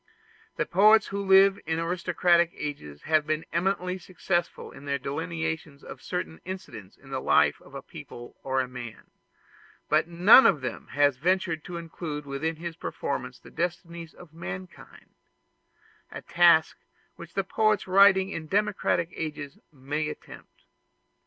The 0.55 0.65
poets 0.65 1.09
who 1.09 1.23
lived 1.23 1.61
in 1.67 1.77
aristocratic 1.79 2.49
ages 2.55 3.03
have 3.03 3.27
been 3.27 3.45
eminently 3.53 3.99
successful 3.99 4.71
in 4.71 4.85
their 4.85 4.97
delineations 4.97 5.83
of 5.83 6.01
certain 6.01 6.41
incidents 6.43 6.97
in 6.97 7.11
the 7.11 7.21
life 7.21 7.61
of 7.61 7.75
a 7.75 7.83
people 7.83 8.35
or 8.41 8.61
a 8.61 8.67
man; 8.67 9.11
but 9.89 10.07
none 10.07 10.47
of 10.47 10.61
them 10.61 10.87
ever 10.95 11.11
ventured 11.15 11.63
to 11.65 11.77
include 11.77 12.25
within 12.25 12.55
his 12.55 12.75
performances 12.75 13.41
the 13.43 13.51
destinies 13.51 14.15
of 14.15 14.33
mankind 14.33 15.11
a 16.11 16.23
task 16.23 16.77
which 17.15 17.35
poets 17.35 17.85
writing 17.85 18.31
in 18.31 18.47
democratic 18.47 19.09
ages 19.13 19.59
may 19.71 20.09
attempt. 20.09 20.63